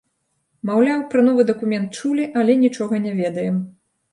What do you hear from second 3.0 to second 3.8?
не ведаем.